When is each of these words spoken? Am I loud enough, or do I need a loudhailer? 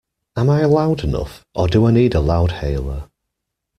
Am 0.35 0.49
I 0.49 0.65
loud 0.65 1.03
enough, 1.03 1.45
or 1.53 1.67
do 1.67 1.85
I 1.85 1.91
need 1.91 2.15
a 2.15 2.17
loudhailer? 2.21 3.07